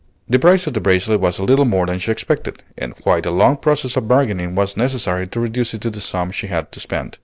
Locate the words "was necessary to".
4.55-5.39